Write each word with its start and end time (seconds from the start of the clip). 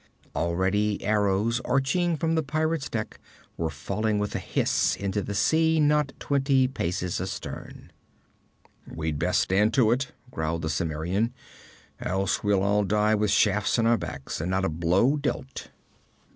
Already 0.35 1.03
arrows, 1.03 1.59
arching 1.63 2.17
from 2.17 2.33
the 2.33 2.41
pirate's 2.41 2.89
deck, 2.89 3.19
were 3.55 3.69
falling 3.69 4.17
with 4.17 4.33
a 4.33 4.39
hiss 4.39 4.95
into 4.95 5.21
the 5.21 5.35
sea, 5.35 5.79
not 5.79 6.11
twenty 6.17 6.67
paces 6.67 7.21
astern. 7.21 7.91
'We'd 8.87 9.19
best 9.19 9.41
stand 9.41 9.75
to 9.75 9.91
it,' 9.91 10.11
growled 10.31 10.63
the 10.63 10.69
Cimmerian; 10.71 11.35
'else 11.99 12.43
we'll 12.43 12.63
all 12.63 12.83
die 12.83 13.13
with 13.13 13.29
shafts 13.29 13.77
in 13.77 13.85
our 13.85 13.97
backs, 13.99 14.41
and 14.41 14.49
not 14.49 14.65
a 14.65 14.69
blow 14.69 15.17
dealt.' 15.17 15.69